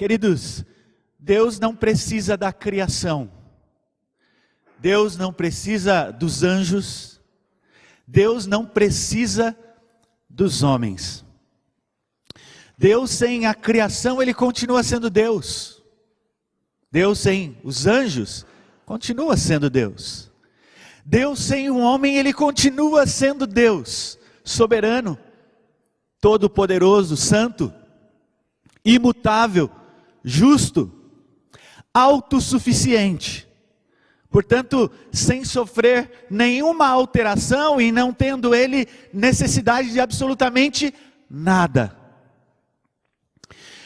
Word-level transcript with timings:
Queridos, 0.00 0.64
Deus 1.18 1.60
não 1.60 1.76
precisa 1.76 2.34
da 2.34 2.50
criação, 2.54 3.30
Deus 4.78 5.14
não 5.14 5.30
precisa 5.30 6.10
dos 6.10 6.42
anjos, 6.42 7.20
Deus 8.06 8.46
não 8.46 8.64
precisa 8.64 9.54
dos 10.26 10.62
homens. 10.62 11.22
Deus 12.78 13.10
sem 13.10 13.44
a 13.44 13.52
criação, 13.52 14.22
ele 14.22 14.32
continua 14.32 14.82
sendo 14.82 15.10
Deus. 15.10 15.82
Deus 16.90 17.18
sem 17.18 17.58
os 17.62 17.86
anjos, 17.86 18.46
continua 18.86 19.36
sendo 19.36 19.68
Deus. 19.68 20.32
Deus 21.04 21.40
sem 21.40 21.68
o 21.68 21.76
homem, 21.76 22.16
ele 22.16 22.32
continua 22.32 23.06
sendo 23.06 23.46
Deus, 23.46 24.18
soberano, 24.42 25.18
todo-poderoso, 26.22 27.18
santo, 27.18 27.70
imutável, 28.82 29.70
justo, 30.24 30.92
autossuficiente. 31.92 33.48
Portanto, 34.30 34.90
sem 35.12 35.44
sofrer 35.44 36.26
nenhuma 36.30 36.88
alteração 36.88 37.80
e 37.80 37.90
não 37.90 38.12
tendo 38.12 38.54
ele 38.54 38.86
necessidade 39.12 39.90
de 39.90 40.00
absolutamente 40.00 40.94
nada. 41.28 41.96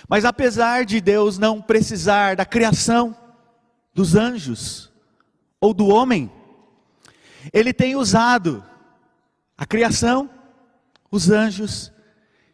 Mas 0.06 0.24
apesar 0.24 0.84
de 0.84 1.00
Deus 1.00 1.38
não 1.38 1.62
precisar 1.62 2.36
da 2.36 2.44
criação, 2.44 3.16
dos 3.94 4.14
anjos 4.14 4.90
ou 5.60 5.72
do 5.72 5.86
homem, 5.86 6.30
Ele 7.52 7.72
tem 7.72 7.96
usado 7.96 8.62
a 9.56 9.64
criação, 9.64 10.28
os 11.10 11.30
anjos 11.30 11.92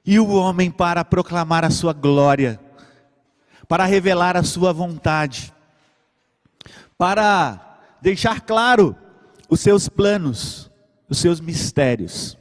e 0.04 0.20
o 0.20 0.28
homem 0.28 0.70
para 0.70 1.04
proclamar 1.04 1.64
a 1.64 1.70
sua 1.70 1.92
glória, 1.92 2.60
para 3.70 3.84
revelar 3.84 4.36
a 4.36 4.42
sua 4.42 4.72
vontade, 4.72 5.54
para 6.98 7.78
deixar 8.02 8.40
claro 8.40 8.96
os 9.48 9.60
seus 9.60 9.88
planos, 9.88 10.68
os 11.08 11.18
seus 11.18 11.40
mistérios. 11.40 12.36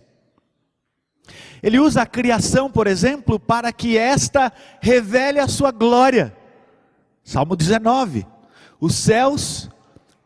Ele 1.61 1.77
usa 1.77 2.01
a 2.01 2.07
criação, 2.07 2.71
por 2.71 2.87
exemplo, 2.87 3.39
para 3.39 3.71
que 3.71 3.95
esta 3.95 4.51
revele 4.81 5.37
a 5.37 5.47
sua 5.47 5.69
glória. 5.69 6.35
Salmo 7.23 7.55
19: 7.55 8.25
Os 8.81 8.95
céus 8.95 9.69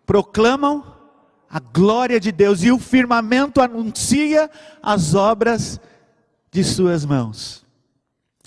proclamam 0.06 0.86
a 1.50 1.60
glória 1.60 2.18
de 2.18 2.32
Deus 2.32 2.64
e 2.64 2.72
o 2.72 2.80
firmamento 2.80 3.60
anuncia 3.60 4.50
as 4.82 5.14
obras 5.14 5.82
de 6.50 6.64
suas 6.64 7.04
mãos. 7.04 7.66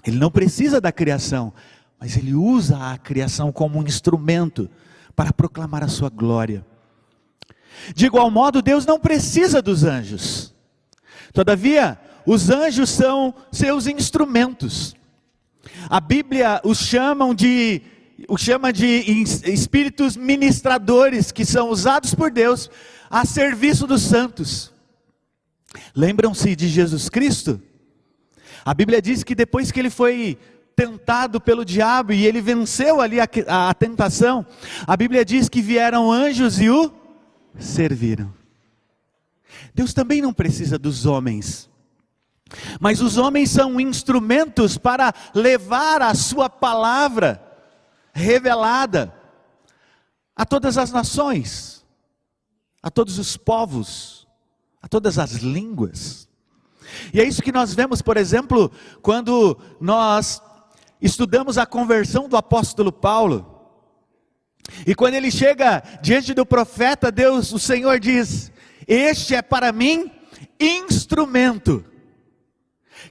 Ele 0.07 0.17
não 0.17 0.31
precisa 0.31 0.81
da 0.81 0.91
criação, 0.91 1.53
mas 1.99 2.17
ele 2.17 2.35
usa 2.35 2.93
a 2.93 2.99
criação 2.99 3.51
como 3.51 3.79
um 3.79 3.83
instrumento 3.83 4.69
para 5.15 5.33
proclamar 5.33 5.83
a 5.83 5.89
sua 5.89 6.11
glória. 6.11 6.65
De 7.95 8.07
igual 8.07 8.31
modo, 8.31 8.63
Deus 8.63 8.85
não 8.85 8.99
precisa 8.99 9.63
dos 9.63 9.85
anjos. 9.85 10.55
Todavia, 11.33 11.99
os 12.27 12.51
anjos 12.51 12.91
são 12.91 13.35
seus 13.53 13.87
instrumentos. 13.87 14.95
A 15.89 16.01
Bíblia 16.01 16.61
os 16.65 16.79
chamam 16.79 17.35
de 17.35 17.83
o 18.29 18.39
chama 18.39 18.73
de 18.73 18.87
espíritos 19.45 20.17
ministradores 20.17 21.31
que 21.31 21.45
são 21.45 21.69
usados 21.69 22.15
por 22.15 22.31
Deus 22.31 22.71
a 23.11 23.27
serviço 23.27 23.87
dos 23.87 24.03
santos. 24.03 24.73
Lembram-se 25.95 26.57
de 26.57 26.67
Jesus 26.67 27.11
Cristo? 27.11 27.61
A 28.65 28.73
Bíblia 28.73 29.03
diz 29.03 29.23
que 29.23 29.35
depois 29.35 29.71
que 29.71 29.79
ele 29.79 29.91
foi 29.91 30.39
tentado 30.77 31.41
pelo 31.41 31.65
diabo 31.65 32.13
e 32.13 32.27
ele 32.27 32.43
venceu 32.43 33.01
ali 33.01 33.19
a, 33.19 33.27
a, 33.49 33.71
a 33.71 33.75
tentação, 33.75 34.45
a 34.87 34.95
Bíblia 34.95 35.25
diz 35.25 35.49
que 35.49 35.63
vieram 35.63 36.13
anjos 36.13 36.61
e 36.61 36.69
o 36.69 36.93
serviram. 37.59 38.33
Deus 39.75 39.95
também 39.95 40.21
não 40.21 40.35
precisa 40.35 40.79
dos 40.79 41.07
homens. 41.07 41.71
Mas 42.79 43.01
os 43.01 43.17
homens 43.17 43.51
são 43.51 43.81
instrumentos 43.81 44.77
para 44.77 45.13
levar 45.35 46.03
a 46.03 46.15
sua 46.15 46.49
palavra 46.49 47.43
revelada 48.13 49.13
a 50.35 50.45
todas 50.45 50.79
as 50.79 50.93
nações, 50.93 51.85
a 52.83 52.91
todos 52.91 53.19
os 53.19 53.37
povos, 53.37 54.29
a 54.81 54.87
todas 54.87 55.19
as 55.19 55.33
línguas. 55.33 56.29
E 57.13 57.21
é 57.21 57.25
isso 57.25 57.43
que 57.43 57.51
nós 57.51 57.75
vemos, 57.75 58.01
por 58.01 58.17
exemplo, 58.17 58.71
quando 59.03 59.59
nós 59.81 60.41
estudamos 61.07 61.57
a 61.57 61.65
conversão 61.65 62.29
do 62.29 62.37
apóstolo 62.37 62.93
Paulo. 62.93 63.55
E 64.87 64.95
quando 64.95 65.15
ele 65.15 65.31
chega 65.31 65.83
diante 66.03 66.35
do 66.35 66.45
profeta, 66.45 67.11
Deus, 67.11 67.53
o 67.53 67.59
Senhor 67.59 67.99
diz: 67.99 68.53
Este 68.87 69.35
é 69.35 69.41
para 69.41 69.73
mim 69.73 70.11
instrumento 70.61 71.85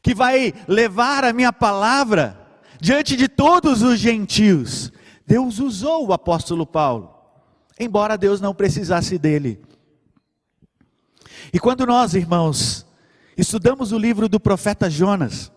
que 0.04 0.14
vai 0.14 0.54
levar 0.68 1.24
a 1.24 1.34
minha 1.34 1.54
palavra 1.54 2.40
diante 2.80 3.16
de 3.16 3.28
todos 3.28 3.82
os 3.82 3.98
gentios. 4.00 4.92
Deus 5.26 5.60
usou 5.60 6.08
o 6.08 6.14
apóstolo 6.14 6.68
Paulo, 6.68 7.16
embora 7.80 8.18
Deus 8.18 8.40
não 8.40 8.54
precisasse 8.54 9.18
dele. 9.18 9.64
E 11.52 11.60
quando 11.60 11.86
nós, 11.86 12.14
irmãos, 12.14 12.86
estudamos 13.38 13.92
o 13.92 13.98
livro 13.98 14.28
do 14.28 14.40
profeta 14.40 14.90
Jonas, 14.90 15.52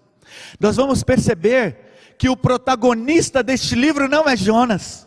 nós 0.60 0.76
vamos 0.76 1.03
perceber 1.03 1.88
que 2.18 2.28
o 2.28 2.36
protagonista 2.36 3.42
deste 3.42 3.76
livro 3.76 4.08
não 4.08 4.28
é 4.28 4.36
Jonas. 4.36 5.06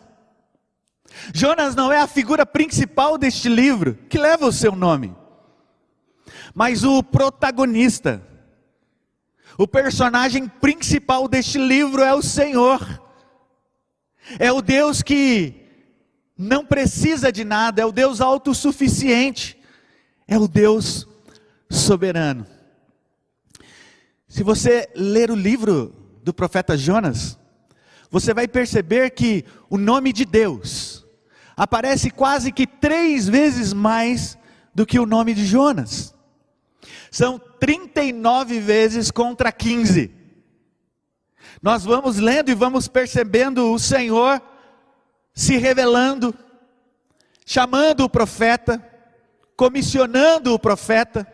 Jonas 1.34 1.74
não 1.76 1.92
é 1.92 1.98
a 1.98 2.06
figura 2.06 2.46
principal 2.46 3.18
deste 3.18 3.48
livro, 3.48 3.98
que 4.08 4.18
leva 4.18 4.46
o 4.46 4.52
seu 4.52 4.74
nome. 4.74 5.14
Mas 6.54 6.84
o 6.84 7.02
protagonista, 7.02 8.26
o 9.58 9.68
personagem 9.68 10.48
principal 10.48 11.28
deste 11.28 11.58
livro 11.58 12.02
é 12.02 12.14
o 12.14 12.22
Senhor. 12.22 13.02
É 14.38 14.50
o 14.50 14.62
Deus 14.62 15.02
que 15.02 15.54
não 16.36 16.64
precisa 16.64 17.30
de 17.30 17.44
nada, 17.44 17.82
é 17.82 17.86
o 17.86 17.92
Deus 17.92 18.22
autossuficiente, 18.22 19.60
é 20.26 20.38
o 20.38 20.48
Deus 20.48 21.06
soberano. 21.68 22.46
Se 24.26 24.42
você 24.42 24.88
ler 24.94 25.30
o 25.30 25.34
livro 25.34 26.01
do 26.22 26.32
profeta 26.32 26.76
Jonas, 26.76 27.38
você 28.10 28.34
vai 28.34 28.46
perceber 28.46 29.10
que 29.10 29.44
o 29.70 29.78
nome 29.78 30.12
de 30.12 30.24
Deus 30.24 31.06
aparece 31.56 32.10
quase 32.10 32.52
que 32.52 32.66
três 32.66 33.28
vezes 33.28 33.72
mais 33.72 34.36
do 34.74 34.86
que 34.86 34.98
o 34.98 35.06
nome 35.06 35.34
de 35.34 35.46
Jonas. 35.46 36.14
São 37.10 37.38
39 37.38 38.60
vezes 38.60 39.10
contra 39.10 39.52
15. 39.52 40.10
Nós 41.62 41.84
vamos 41.84 42.18
lendo 42.18 42.50
e 42.50 42.54
vamos 42.54 42.88
percebendo 42.88 43.72
o 43.72 43.78
Senhor 43.78 44.42
se 45.34 45.56
revelando, 45.56 46.34
chamando 47.46 48.04
o 48.04 48.10
profeta, 48.10 48.82
comissionando 49.56 50.52
o 50.52 50.58
profeta. 50.58 51.26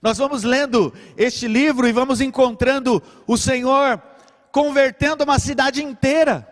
Nós 0.00 0.18
vamos 0.18 0.44
lendo 0.44 0.92
este 1.16 1.48
livro 1.48 1.86
e 1.86 1.92
vamos 1.92 2.20
encontrando 2.20 3.02
o 3.26 3.36
Senhor 3.36 4.00
convertendo 4.52 5.24
uma 5.24 5.38
cidade 5.38 5.82
inteira. 5.82 6.48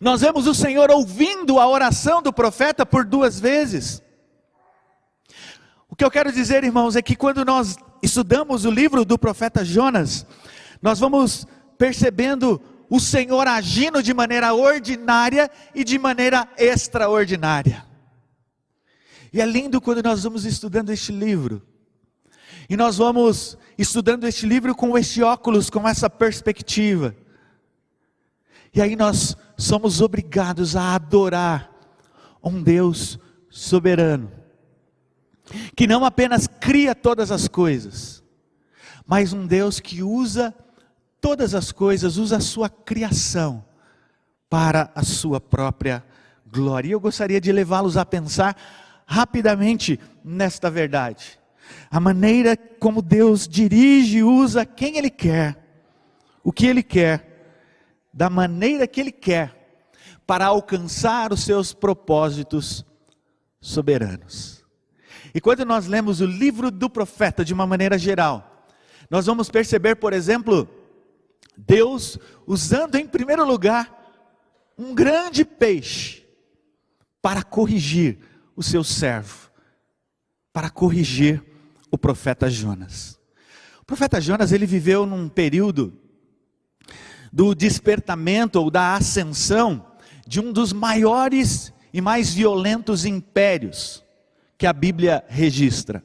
Nós 0.00 0.20
vemos 0.20 0.46
o 0.46 0.54
Senhor 0.54 0.90
ouvindo 0.90 1.58
a 1.58 1.68
oração 1.68 2.20
do 2.20 2.32
profeta 2.32 2.84
por 2.84 3.04
duas 3.04 3.38
vezes. 3.38 4.02
O 5.88 5.96
que 5.96 6.04
eu 6.04 6.10
quero 6.10 6.32
dizer, 6.32 6.64
irmãos, 6.64 6.96
é 6.96 7.02
que 7.02 7.16
quando 7.16 7.44
nós 7.44 7.76
estudamos 8.02 8.64
o 8.64 8.70
livro 8.70 9.04
do 9.04 9.18
profeta 9.18 9.64
Jonas, 9.64 10.26
nós 10.82 10.98
vamos 10.98 11.46
percebendo 11.76 12.60
o 12.90 12.98
Senhor 12.98 13.46
agindo 13.46 14.02
de 14.02 14.14
maneira 14.14 14.54
ordinária 14.54 15.50
e 15.74 15.84
de 15.84 15.98
maneira 15.98 16.48
extraordinária. 16.56 17.84
E 19.32 19.40
é 19.40 19.46
lindo 19.46 19.80
quando 19.80 20.02
nós 20.02 20.22
vamos 20.24 20.44
estudando 20.44 20.90
este 20.90 21.12
livro. 21.12 21.62
E 22.68 22.76
nós 22.76 22.98
vamos 22.98 23.56
estudando 23.78 24.24
este 24.24 24.46
livro 24.46 24.74
com 24.74 24.96
este 24.98 25.22
óculos, 25.22 25.70
com 25.70 25.88
essa 25.88 26.10
perspectiva. 26.10 27.16
E 28.74 28.82
aí 28.82 28.94
nós 28.94 29.36
somos 29.56 30.00
obrigados 30.00 30.76
a 30.76 30.94
adorar 30.94 31.72
um 32.42 32.62
Deus 32.62 33.18
soberano, 33.48 34.30
que 35.74 35.86
não 35.86 36.04
apenas 36.04 36.46
cria 36.46 36.94
todas 36.94 37.32
as 37.32 37.48
coisas, 37.48 38.22
mas 39.06 39.32
um 39.32 39.46
Deus 39.46 39.80
que 39.80 40.02
usa 40.02 40.54
todas 41.20 41.54
as 41.54 41.72
coisas, 41.72 42.18
usa 42.18 42.36
a 42.36 42.40
sua 42.40 42.68
criação 42.68 43.64
para 44.50 44.90
a 44.94 45.02
sua 45.02 45.40
própria 45.40 46.04
glória. 46.46 46.88
E 46.88 46.92
eu 46.92 47.00
gostaria 47.00 47.40
de 47.40 47.50
levá-los 47.50 47.96
a 47.96 48.04
pensar 48.04 48.56
rapidamente 49.06 49.98
nesta 50.22 50.70
verdade. 50.70 51.38
A 51.90 52.00
maneira 52.00 52.56
como 52.56 53.02
Deus 53.02 53.48
dirige 53.48 54.18
e 54.18 54.22
usa 54.22 54.66
quem 54.66 54.96
Ele 54.96 55.10
quer, 55.10 55.56
o 56.42 56.52
que 56.52 56.66
Ele 56.66 56.82
quer, 56.82 57.28
da 58.12 58.28
maneira 58.30 58.86
que 58.86 59.00
Ele 59.00 59.12
quer, 59.12 59.80
para 60.26 60.46
alcançar 60.46 61.32
os 61.32 61.44
seus 61.44 61.72
propósitos 61.72 62.84
soberanos. 63.60 64.64
E 65.34 65.40
quando 65.40 65.64
nós 65.64 65.86
lemos 65.86 66.20
o 66.20 66.26
livro 66.26 66.70
do 66.70 66.88
profeta 66.88 67.44
de 67.44 67.54
uma 67.54 67.66
maneira 67.66 67.98
geral, 67.98 68.66
nós 69.10 69.26
vamos 69.26 69.50
perceber, 69.50 69.96
por 69.96 70.12
exemplo, 70.12 70.68
Deus 71.56 72.18
usando 72.46 72.96
em 72.96 73.06
primeiro 73.06 73.44
lugar 73.44 73.96
um 74.76 74.94
grande 74.94 75.44
peixe 75.44 76.26
para 77.20 77.42
corrigir 77.42 78.18
o 78.54 78.62
seu 78.62 78.84
servo, 78.84 79.50
para 80.52 80.70
corrigir 80.70 81.42
o 81.90 81.98
profeta 81.98 82.50
Jonas. 82.50 83.18
O 83.80 83.84
profeta 83.84 84.20
Jonas, 84.20 84.52
ele 84.52 84.66
viveu 84.66 85.06
num 85.06 85.28
período 85.28 85.92
do 87.32 87.54
despertamento 87.54 88.60
ou 88.60 88.70
da 88.70 88.94
ascensão 88.94 89.86
de 90.26 90.40
um 90.40 90.52
dos 90.52 90.72
maiores 90.72 91.72
e 91.92 92.00
mais 92.00 92.32
violentos 92.34 93.04
impérios 93.04 94.04
que 94.56 94.66
a 94.66 94.72
Bíblia 94.72 95.24
registra, 95.28 96.04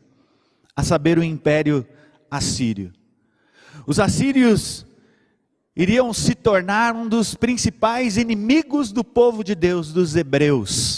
a 0.76 0.84
saber, 0.84 1.18
o 1.18 1.24
Império 1.24 1.86
Assírio. 2.30 2.94
Os 3.88 4.00
assírios 4.00 4.86
iriam 5.76 6.14
se 6.14 6.36
tornar 6.36 6.96
um 6.96 7.08
dos 7.08 7.34
principais 7.34 8.16
inimigos 8.16 8.92
do 8.92 9.04
povo 9.04 9.44
de 9.44 9.56
Deus, 9.56 9.92
dos 9.92 10.16
hebreus. 10.16 10.93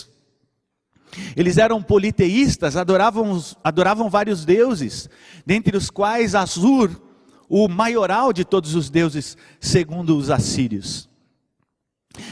Eles 1.35 1.57
eram 1.57 1.81
politeístas, 1.81 2.75
adoravam, 2.75 3.41
adoravam 3.63 4.09
vários 4.09 4.45
deuses, 4.45 5.09
dentre 5.45 5.75
os 5.75 5.89
quais 5.89 6.35
Azur, 6.35 6.89
o 7.47 7.67
maioral 7.67 8.33
de 8.33 8.43
todos 8.43 8.75
os 8.75 8.89
deuses, 8.89 9.37
segundo 9.59 10.17
os 10.17 10.29
assírios. 10.29 11.09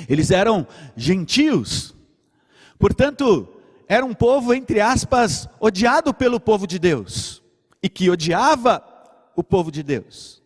Eles 0.07 0.31
eram 0.31 0.65
gentios, 0.95 1.95
portanto, 2.79 3.47
era 3.87 4.05
um 4.05 4.13
povo, 4.13 4.53
entre 4.53 4.79
aspas, 4.79 5.47
odiado 5.59 6.13
pelo 6.13 6.39
povo 6.39 6.65
de 6.65 6.79
Deus, 6.79 7.43
e 7.81 7.89
que 7.89 8.09
odiava 8.09 8.83
o 9.35 9.43
povo 9.43 9.71
de 9.71 9.83
Deus. 9.83 10.41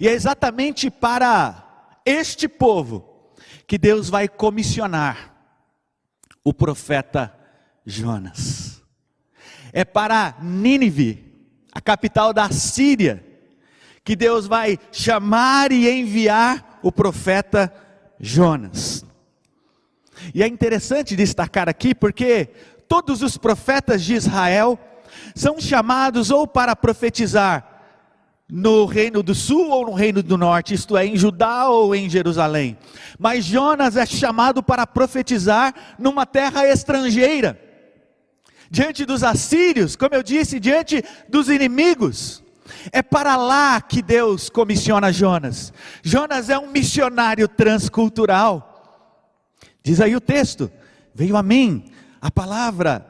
E 0.00 0.08
é 0.08 0.12
exatamente 0.12 0.90
para 0.90 1.90
este 2.04 2.48
povo 2.48 3.32
que 3.66 3.78
Deus 3.78 4.08
vai 4.08 4.28
comissionar 4.28 5.34
o 6.44 6.52
profeta 6.52 7.35
Jonas. 7.86 8.82
É 9.72 9.84
para 9.84 10.36
Nínive, 10.42 11.24
a 11.72 11.80
capital 11.80 12.32
da 12.32 12.50
Síria, 12.50 13.24
que 14.02 14.16
Deus 14.16 14.46
vai 14.46 14.78
chamar 14.90 15.70
e 15.70 15.88
enviar 15.88 16.80
o 16.82 16.90
profeta 16.90 17.72
Jonas. 18.18 19.04
E 20.34 20.42
é 20.42 20.46
interessante 20.46 21.14
destacar 21.14 21.68
aqui 21.68 21.94
porque 21.94 22.46
todos 22.88 23.22
os 23.22 23.36
profetas 23.36 24.02
de 24.02 24.14
Israel 24.14 24.78
são 25.34 25.60
chamados 25.60 26.30
ou 26.30 26.46
para 26.46 26.74
profetizar 26.74 27.76
no 28.48 28.86
reino 28.86 29.22
do 29.22 29.34
sul 29.34 29.70
ou 29.70 29.86
no 29.86 29.92
reino 29.92 30.22
do 30.22 30.38
norte, 30.38 30.74
isto 30.74 30.96
é, 30.96 31.04
em 31.04 31.16
Judá 31.16 31.68
ou 31.68 31.94
em 31.94 32.08
Jerusalém. 32.08 32.78
Mas 33.18 33.44
Jonas 33.44 33.96
é 33.96 34.06
chamado 34.06 34.62
para 34.62 34.86
profetizar 34.86 35.74
numa 35.98 36.24
terra 36.24 36.66
estrangeira, 36.66 37.60
diante 38.70 39.04
dos 39.04 39.22
assírios, 39.22 39.96
como 39.96 40.14
eu 40.14 40.22
disse, 40.22 40.60
diante 40.60 41.02
dos 41.28 41.48
inimigos. 41.48 42.42
É 42.92 43.02
para 43.02 43.36
lá 43.36 43.80
que 43.80 44.02
Deus 44.02 44.48
comissiona 44.48 45.12
Jonas. 45.12 45.72
Jonas 46.02 46.50
é 46.50 46.58
um 46.58 46.70
missionário 46.70 47.46
transcultural. 47.48 48.72
Diz 49.82 50.00
aí 50.00 50.16
o 50.16 50.20
texto: 50.20 50.70
Veio 51.14 51.36
a 51.36 51.42
mim 51.42 51.84
a 52.20 52.30
palavra, 52.30 53.06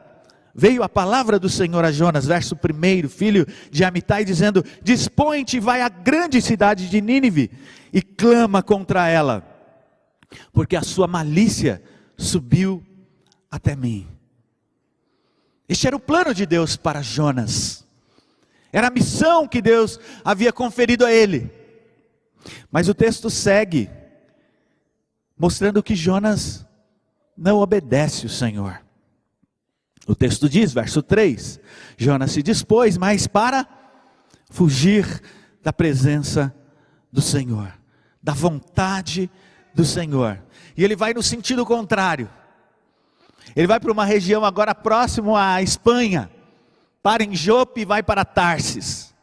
veio 0.53 0.83
a 0.83 0.89
palavra 0.89 1.39
do 1.39 1.49
Senhor 1.49 1.83
a 1.83 1.91
Jonas, 1.91 2.25
verso 2.25 2.55
1, 2.55 3.09
filho 3.09 3.47
de 3.71 3.83
Amitai, 3.83 4.23
dizendo: 4.23 4.63
Dispõe-te 4.83 5.59
vai 5.59 5.81
à 5.81 5.89
grande 5.89 6.41
cidade 6.41 6.89
de 6.89 7.01
Nínive 7.01 7.51
e 7.91 8.01
clama 8.01 8.61
contra 8.61 9.07
ela, 9.07 9.43
porque 10.53 10.75
a 10.75 10.83
sua 10.83 11.07
malícia 11.07 11.81
subiu 12.15 12.83
até 13.49 13.75
mim. 13.75 14.16
Este 15.67 15.87
era 15.87 15.95
o 15.95 15.99
plano 15.99 16.33
de 16.33 16.45
Deus 16.45 16.75
para 16.77 17.01
Jonas. 17.01 17.85
Era 18.71 18.87
a 18.87 18.91
missão 18.91 19.47
que 19.47 19.61
Deus 19.61 19.99
havia 20.23 20.53
conferido 20.53 21.05
a 21.05 21.11
ele. 21.11 21.51
Mas 22.71 22.87
o 22.87 22.93
texto 22.93 23.29
segue, 23.29 23.89
mostrando 25.37 25.83
que 25.83 25.95
Jonas 25.95 26.65
não 27.37 27.57
obedece 27.57 28.25
o 28.25 28.29
Senhor. 28.29 28.81
O 30.07 30.15
texto 30.15 30.47
diz, 30.49 30.73
verso 30.73 31.01
3: 31.01 31.59
Jonas 31.97 32.31
se 32.31 32.41
dispôs, 32.41 32.97
mas 32.97 33.27
para 33.27 33.67
fugir 34.49 35.21
da 35.61 35.73
presença 35.73 36.55
do 37.11 37.21
Senhor, 37.21 37.73
da 38.23 38.33
vontade 38.33 39.29
do 39.73 39.83
Senhor. 39.83 40.41
E 40.77 40.83
ele 40.83 40.95
vai 40.95 41.13
no 41.13 41.21
sentido 41.21 41.65
contrário. 41.65 42.29
Ele 43.55 43.67
vai 43.67 43.79
para 43.79 43.91
uma 43.91 44.05
região 44.05 44.43
agora 44.45 44.73
próximo 44.75 45.35
à 45.35 45.61
Espanha 45.61 46.29
para 47.07 47.23
em 47.23 47.33
Jope 47.33 47.81
e 47.81 47.85
vai 47.85 48.03
para 48.03 48.25
Tarsis. 48.25 49.13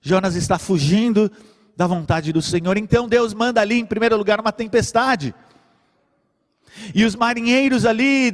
Jonas 0.00 0.36
está 0.36 0.60
fugindo 0.60 1.28
da 1.76 1.84
vontade 1.86 2.32
do 2.32 2.40
Senhor. 2.40 2.76
Então 2.76 3.08
Deus 3.08 3.34
manda 3.34 3.60
ali, 3.60 3.80
em 3.80 3.84
primeiro 3.84 4.16
lugar, 4.16 4.40
uma 4.40 4.52
tempestade. 4.52 5.34
E 6.94 7.04
os 7.04 7.16
marinheiros 7.16 7.84
ali 7.84 8.30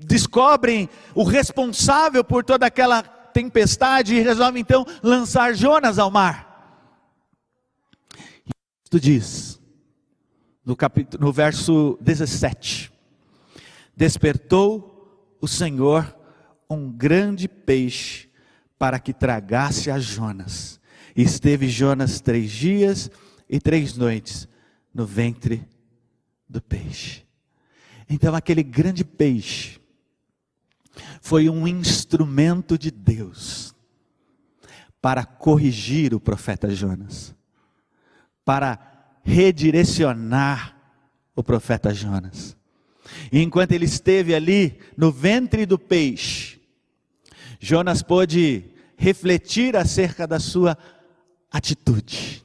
descobrem 0.00 0.88
o 1.14 1.24
responsável 1.24 2.24
por 2.24 2.42
toda 2.42 2.64
aquela 2.64 3.02
tempestade 3.02 4.14
e 4.14 4.20
resolvem 4.20 4.62
então 4.62 4.86
lançar 5.02 5.54
Jonas 5.54 5.98
ao 5.98 6.10
mar. 6.10 6.46
Isto 8.82 8.98
diz, 8.98 9.60
no, 10.64 10.74
capítulo, 10.74 11.22
no 11.22 11.32
verso 11.32 11.98
17: 12.00 12.90
Despertou 13.96 15.36
o 15.40 15.48
Senhor 15.48 16.14
um 16.68 16.90
grande 16.90 17.48
peixe 17.48 18.28
para 18.78 18.98
que 18.98 19.12
tragasse 19.12 19.90
a 19.90 19.98
Jonas. 19.98 20.80
E 21.16 21.22
esteve 21.22 21.68
Jonas 21.68 22.20
três 22.20 22.50
dias 22.50 23.10
e 23.48 23.58
três 23.58 23.96
noites 23.96 24.46
no 24.92 25.06
ventre 25.06 25.66
do 26.48 26.60
peixe. 26.60 27.24
Então, 28.08 28.34
aquele 28.34 28.62
grande 28.62 29.04
peixe 29.04 29.80
foi 31.20 31.48
um 31.48 31.66
instrumento 31.66 32.78
de 32.78 32.90
Deus 32.90 33.74
para 35.00 35.24
corrigir 35.24 36.14
o 36.14 36.20
profeta 36.20 36.68
Jonas, 36.70 37.34
para 38.44 38.78
redirecionar 39.22 40.76
o 41.34 41.42
profeta 41.42 41.92
Jonas. 41.92 42.55
E 43.30 43.40
enquanto 43.40 43.72
ele 43.72 43.84
esteve 43.84 44.34
ali 44.34 44.78
no 44.96 45.10
ventre 45.10 45.66
do 45.66 45.78
peixe, 45.78 46.60
Jonas 47.60 48.02
pôde 48.02 48.64
refletir 48.96 49.76
acerca 49.76 50.26
da 50.26 50.38
sua 50.38 50.76
atitude. 51.50 52.44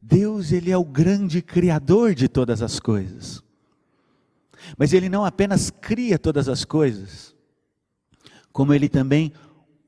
Deus, 0.00 0.52
ele 0.52 0.70
é 0.70 0.76
o 0.76 0.84
grande 0.84 1.40
criador 1.40 2.14
de 2.14 2.28
todas 2.28 2.60
as 2.62 2.78
coisas. 2.78 3.42
Mas 4.76 4.92
ele 4.92 5.08
não 5.08 5.24
apenas 5.24 5.70
cria 5.70 6.18
todas 6.18 6.48
as 6.48 6.64
coisas, 6.64 7.34
como 8.52 8.72
ele 8.72 8.88
também 8.88 9.32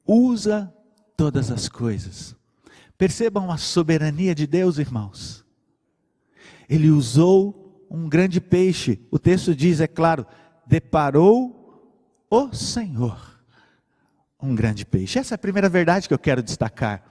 usa 0.07 0.73
todas 1.17 1.51
as 1.51 1.69
coisas. 1.69 2.35
Percebam 2.99 3.51
a 3.51 3.57
soberania 3.57 4.35
de 4.35 4.47
Deus, 4.47 4.79
irmãos. 4.79 5.45
Ele 6.69 6.91
usou 6.91 7.66
um 7.91 8.09
grande 8.09 8.41
peixe. 8.41 9.01
O 9.11 9.19
texto 9.19 9.55
diz, 9.55 9.81
é 9.81 9.87
claro, 9.87 10.27
deparou 10.67 11.57
o 12.31 12.53
Senhor 12.55 13.37
um 14.41 14.55
grande 14.55 14.85
peixe. 14.85 15.19
Essa 15.19 15.35
é 15.35 15.37
a 15.37 15.39
primeira 15.39 15.69
verdade 15.69 16.07
que 16.07 16.15
eu 16.15 16.19
quero 16.19 16.43
destacar. 16.43 17.03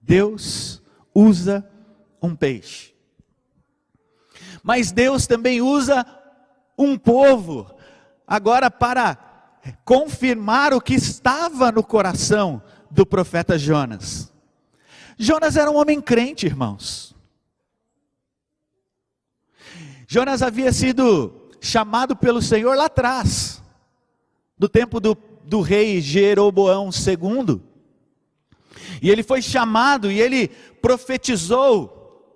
Deus 0.00 0.82
usa 1.14 1.68
um 2.20 2.34
peixe. 2.34 2.94
Mas 4.62 4.90
Deus 4.90 5.26
também 5.26 5.60
usa 5.60 6.04
um 6.76 6.98
povo, 6.98 7.72
agora 8.26 8.70
para 8.70 9.18
confirmar 9.84 10.72
o 10.72 10.80
que 10.80 10.94
estava 10.94 11.70
no 11.70 11.84
coração 11.84 12.62
do 12.90 13.06
profeta 13.06 13.58
Jonas. 13.58 14.32
Jonas 15.16 15.56
era 15.56 15.70
um 15.70 15.76
homem 15.76 16.00
crente, 16.00 16.46
irmãos. 16.46 17.13
Jonas 20.14 20.42
havia 20.42 20.72
sido 20.72 21.50
chamado 21.60 22.14
pelo 22.14 22.40
Senhor 22.40 22.76
lá 22.76 22.84
atrás, 22.84 23.60
do 24.56 24.68
tempo 24.68 25.00
do 25.00 25.16
do 25.44 25.60
rei 25.60 26.00
Jeroboão 26.00 26.90
II. 26.90 27.60
E 29.02 29.10
ele 29.10 29.24
foi 29.24 29.42
chamado 29.42 30.12
e 30.12 30.20
ele 30.20 30.46
profetizou, 30.80 32.32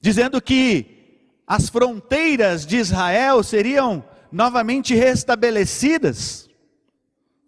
dizendo 0.00 0.40
que 0.40 1.26
as 1.44 1.68
fronteiras 1.68 2.64
de 2.64 2.76
Israel 2.76 3.42
seriam 3.42 4.04
novamente 4.30 4.94
restabelecidas. 4.94 6.48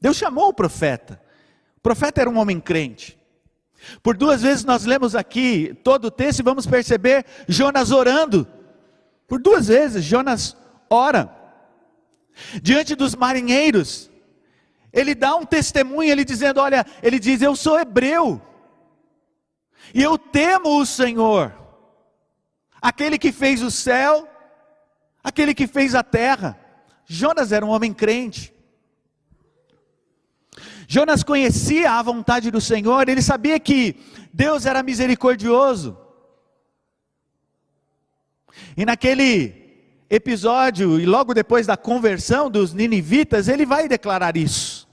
Deus 0.00 0.16
chamou 0.16 0.48
o 0.48 0.52
profeta. 0.52 1.22
O 1.76 1.80
profeta 1.80 2.22
era 2.22 2.28
um 2.28 2.38
homem 2.38 2.58
crente. 2.58 3.16
Por 4.02 4.16
duas 4.16 4.42
vezes 4.42 4.64
nós 4.64 4.84
lemos 4.84 5.14
aqui 5.14 5.78
todo 5.84 6.06
o 6.06 6.10
texto 6.10 6.40
e 6.40 6.42
vamos 6.42 6.66
perceber 6.66 7.24
Jonas 7.46 7.92
orando. 7.92 8.57
Por 9.28 9.38
duas 9.38 9.68
vezes 9.68 10.02
Jonas 10.02 10.56
ora. 10.88 11.36
Diante 12.62 12.94
dos 12.94 13.14
marinheiros, 13.14 14.10
ele 14.92 15.14
dá 15.14 15.36
um 15.36 15.44
testemunho, 15.44 16.10
ele 16.10 16.24
dizendo: 16.24 16.60
Olha, 16.60 16.86
ele 17.02 17.18
diz, 17.18 17.42
Eu 17.42 17.54
sou 17.54 17.78
hebreu, 17.78 18.40
e 19.94 20.02
eu 20.02 20.16
temo 20.16 20.80
o 20.80 20.86
Senhor, 20.86 21.52
aquele 22.80 23.18
que 23.18 23.32
fez 23.32 23.62
o 23.62 23.70
céu, 23.70 24.28
aquele 25.22 25.52
que 25.54 25.66
fez 25.66 25.94
a 25.94 26.02
terra. 26.02 26.58
Jonas 27.04 27.52
era 27.52 27.64
um 27.64 27.70
homem 27.70 27.92
crente. 27.92 28.54
Jonas 30.86 31.22
conhecia 31.22 31.92
a 31.92 32.02
vontade 32.02 32.50
do 32.50 32.60
Senhor, 32.60 33.08
ele 33.08 33.20
sabia 33.20 33.60
que 33.60 33.96
Deus 34.32 34.64
era 34.64 34.82
misericordioso. 34.82 35.98
E 38.76 38.84
naquele 38.84 39.68
episódio, 40.10 40.98
e 40.98 41.06
logo 41.06 41.34
depois 41.34 41.66
da 41.66 41.76
conversão 41.76 42.50
dos 42.50 42.72
ninivitas, 42.72 43.48
ele 43.48 43.66
vai 43.66 43.88
declarar 43.88 44.36
isso. 44.36 44.88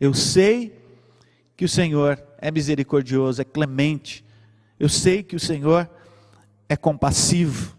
Eu 0.00 0.12
sei 0.12 0.76
que 1.56 1.64
o 1.64 1.68
Senhor 1.68 2.22
é 2.38 2.50
misericordioso, 2.50 3.40
é 3.40 3.44
clemente. 3.44 4.24
Eu 4.78 4.88
sei 4.88 5.22
que 5.22 5.36
o 5.36 5.40
Senhor 5.40 5.88
é 6.68 6.76
compassivo. 6.76 7.76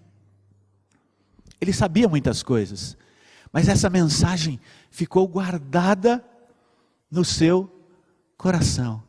Ele 1.60 1.74
sabia 1.74 2.08
muitas 2.08 2.44
coisas, 2.44 2.98
mas 3.52 3.68
essa 3.68 3.90
mensagem 3.90 4.60
ficou 4.90 5.28
guardada 5.28 6.24
no 7.10 7.26
seu 7.26 7.72
coração. 8.38 9.04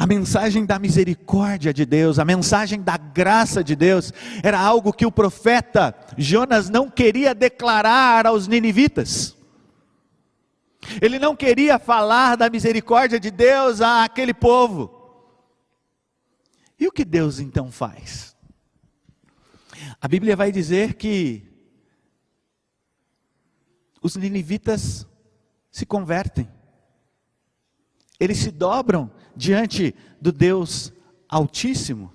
A 0.00 0.06
mensagem 0.06 0.64
da 0.64 0.78
misericórdia 0.78 1.74
de 1.74 1.84
Deus, 1.84 2.18
a 2.18 2.24
mensagem 2.24 2.80
da 2.80 2.96
graça 2.96 3.62
de 3.62 3.76
Deus, 3.76 4.14
era 4.42 4.58
algo 4.58 4.94
que 4.94 5.04
o 5.04 5.12
profeta 5.12 5.94
Jonas 6.16 6.70
não 6.70 6.88
queria 6.88 7.34
declarar 7.34 8.26
aos 8.26 8.48
ninivitas. 8.48 9.36
Ele 11.02 11.18
não 11.18 11.36
queria 11.36 11.78
falar 11.78 12.36
da 12.36 12.48
misericórdia 12.48 13.20
de 13.20 13.30
Deus 13.30 13.82
àquele 13.82 14.32
povo. 14.32 14.90
E 16.78 16.88
o 16.88 16.92
que 16.92 17.04
Deus 17.04 17.38
então 17.38 17.70
faz? 17.70 18.34
A 20.00 20.08
Bíblia 20.08 20.34
vai 20.34 20.50
dizer 20.50 20.94
que 20.94 21.46
os 24.00 24.16
ninivitas 24.16 25.06
se 25.70 25.84
convertem. 25.84 26.48
Eles 28.18 28.38
se 28.38 28.50
dobram 28.50 29.19
diante 29.36 29.94
do 30.20 30.32
Deus 30.32 30.92
Altíssimo. 31.28 32.12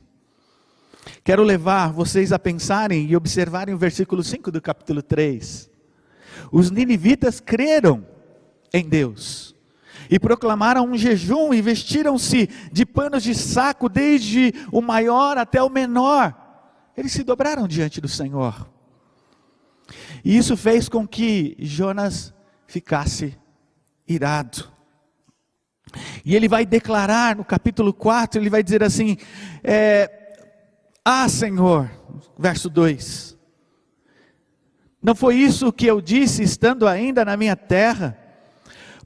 Quero 1.23 1.43
levar 1.43 1.91
vocês 1.91 2.31
a 2.31 2.39
pensarem 2.39 3.05
e 3.07 3.15
observarem 3.15 3.73
o 3.73 3.77
versículo 3.77 4.23
5 4.23 4.51
do 4.51 4.61
capítulo 4.61 5.01
3. 5.01 5.69
Os 6.51 6.69
ninivitas 6.69 7.39
creram 7.39 8.05
em 8.73 8.87
Deus 8.87 9.55
e 10.09 10.19
proclamaram 10.19 10.85
um 10.85 10.97
jejum 10.97 11.53
e 11.53 11.61
vestiram-se 11.61 12.49
de 12.71 12.85
panos 12.85 13.23
de 13.23 13.33
saco, 13.33 13.89
desde 13.89 14.53
o 14.71 14.81
maior 14.81 15.37
até 15.37 15.61
o 15.63 15.69
menor. 15.69 16.35
Eles 16.95 17.11
se 17.11 17.23
dobraram 17.23 17.67
diante 17.67 17.99
do 17.99 18.07
Senhor. 18.07 18.69
E 20.23 20.37
isso 20.37 20.55
fez 20.57 20.89
com 20.89 21.07
que 21.07 21.55
Jonas 21.59 22.33
ficasse 22.67 23.37
irado. 24.07 24.74
E 26.23 26.35
ele 26.35 26.47
vai 26.47 26.65
declarar 26.65 27.35
no 27.35 27.43
capítulo 27.45 27.93
4, 27.93 28.39
ele 28.39 28.49
vai 28.49 28.63
dizer 28.63 28.83
assim: 28.83 29.17
é, 29.63 30.09
Ah, 31.03 31.27
Senhor, 31.29 31.89
verso 32.37 32.69
2: 32.69 33.37
Não 35.01 35.15
foi 35.15 35.35
isso 35.35 35.71
que 35.71 35.85
eu 35.85 36.01
disse 36.01 36.43
estando 36.43 36.87
ainda 36.87 37.23
na 37.23 37.35
minha 37.37 37.55
terra? 37.55 38.17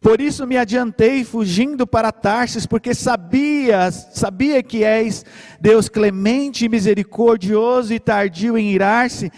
Por 0.02 0.22
isso 0.22 0.48
me 0.48 0.56
adiantei 0.56 1.26
fugindo 1.26 1.86
para 1.86 2.12
Tarsis, 2.12 2.66
porque 2.66 2.94
sabia, 2.96 3.92
sabia 3.92 4.64
que 4.64 4.84
és 4.84 5.26
Deus 5.60 5.90
clemente 5.90 6.66
e 6.66 6.70
misericordioso 6.70 7.94
e 7.94 8.00
tardio 8.00 8.58
em 8.58 8.72
irar-se, 8.72 9.30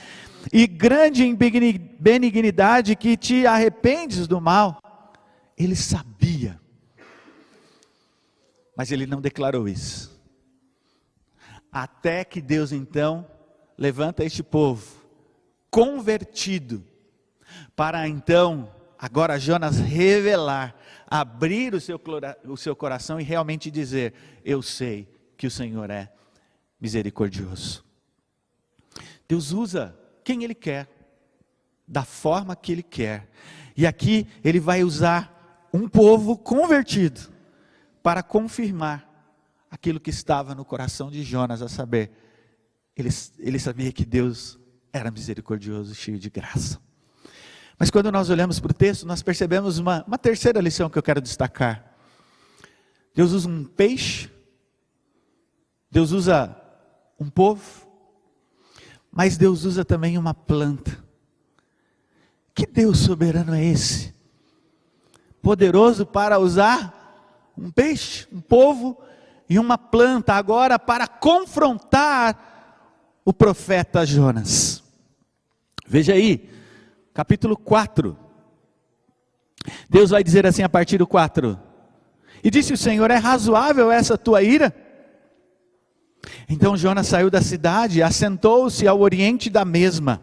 e 0.53 0.67
grande 0.67 1.24
em 1.24 1.36
benignidade 1.36 2.96
que 2.96 3.17
te 3.17 3.48
arrependes 3.48 4.27
do 4.27 4.39
mal. 4.39 4.79
Ele 5.58 5.75
sabia, 5.75 6.60
mas 8.75 8.91
ele 8.91 9.05
não 9.05 9.21
declarou 9.21 9.67
isso. 9.67 10.11
Até 11.71 12.23
que 12.23 12.41
Deus 12.41 12.71
então 12.71 13.27
levanta 13.77 14.23
este 14.23 14.43
povo 14.43 15.01
convertido 15.69 16.85
para 17.75 18.07
então, 18.07 18.73
agora 18.97 19.39
Jonas 19.39 19.77
revelar, 19.79 20.75
abrir 21.07 21.73
o 21.73 21.81
seu, 21.81 21.99
o 22.45 22.57
seu 22.57 22.75
coração 22.75 23.19
e 23.19 23.23
realmente 23.23 23.71
dizer: 23.71 24.13
Eu 24.43 24.61
sei 24.61 25.07
que 25.37 25.47
o 25.47 25.51
Senhor 25.51 25.89
é 25.89 26.11
misericordioso. 26.79 27.83
Deus 29.27 29.51
usa 29.51 29.97
quem 30.23 30.43
Ele 30.43 30.55
quer, 30.55 30.87
da 31.87 32.03
forma 32.03 32.55
que 32.55 32.71
Ele 32.71 32.83
quer. 32.83 33.29
E 33.75 33.87
aqui 33.87 34.27
Ele 34.43 34.59
vai 34.59 34.83
usar 34.83 35.69
um 35.73 35.87
povo 35.87 36.37
convertido 36.37 37.30
para 38.01 38.24
confirmar 38.24 39.08
aquilo 39.70 40.00
que 40.00 40.10
estava 40.10 40.53
no 40.53 40.65
coração 40.65 41.10
de 41.10 41.24
Jonas, 41.24 41.62
a 41.62 41.70
saber, 41.70 42.12
ele, 42.96 43.10
ele 43.39 43.60
sabia 43.60 43.91
que 43.91 44.05
Deus 44.05 44.60
era 44.91 45.10
misericordioso, 45.10 45.96
cheio 45.96 46.20
de 46.20 46.29
graça. 46.29 46.79
Mas 47.79 47.89
quando 47.89 48.12
nós 48.12 48.29
olhamos 48.29 48.60
para 48.60 48.72
o 48.72 48.74
texto, 48.74 49.08
nós 49.08 49.24
percebemos 49.24 49.77
uma, 49.77 50.03
uma 50.05 50.17
terceira 50.17 50.60
lição 50.60 50.89
que 50.89 50.98
eu 50.98 51.03
quero 51.03 51.22
destacar. 51.22 51.96
Deus 53.15 53.31
usa 53.31 53.50
um 53.50 53.63
peixe, 53.63 54.29
Deus 55.89 56.12
usa 56.12 56.55
um 57.20 57.29
povo, 57.29 57.88
mas 59.12 59.38
Deus 59.38 59.63
usa 59.63 59.84
também 59.84 60.17
uma 60.17 60.34
planta. 60.34 61.03
Que 62.53 62.65
Deus 62.65 63.00
soberano 63.00 63.53
é 63.53 63.63
esse? 63.63 64.12
poderoso 65.41 66.05
para 66.05 66.39
usar 66.39 67.00
um 67.61 67.69
peixe, 67.69 68.27
um 68.31 68.41
povo 68.41 68.97
e 69.47 69.59
uma 69.59 69.77
planta 69.77 70.33
agora 70.33 70.79
para 70.79 71.07
confrontar 71.07 73.19
o 73.23 73.31
profeta 73.31 74.03
Jonas. 74.03 74.83
Veja 75.85 76.13
aí, 76.13 76.49
capítulo 77.13 77.55
4. 77.55 78.17
Deus 79.87 80.09
vai 80.09 80.23
dizer 80.23 80.47
assim 80.47 80.63
a 80.63 80.69
partir 80.69 80.97
do 80.97 81.05
4: 81.05 81.59
E 82.43 82.49
disse 82.49 82.73
o 82.73 82.77
Senhor: 82.77 83.11
É 83.11 83.17
razoável 83.17 83.91
essa 83.91 84.17
tua 84.17 84.41
ira? 84.41 84.75
Então 86.49 86.75
Jonas 86.75 87.07
saiu 87.07 87.29
da 87.29 87.41
cidade, 87.41 88.01
assentou-se 88.01 88.87
ao 88.87 89.01
oriente 89.01 89.49
da 89.49 89.63
mesma, 89.63 90.21